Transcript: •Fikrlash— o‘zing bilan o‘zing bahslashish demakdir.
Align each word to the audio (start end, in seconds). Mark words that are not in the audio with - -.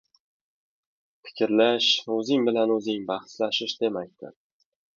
•Fikrlash— 1.27 1.89
o‘zing 2.15 2.47
bilan 2.49 2.73
o‘zing 2.79 3.07
bahslashish 3.13 3.77
demakdir. 3.87 4.37